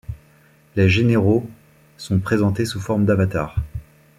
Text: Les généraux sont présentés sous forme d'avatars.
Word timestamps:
Les 0.75 0.89
généraux 0.89 1.47
sont 1.95 2.17
présentés 2.17 2.65
sous 2.65 2.79
forme 2.81 3.05
d'avatars. 3.05 3.57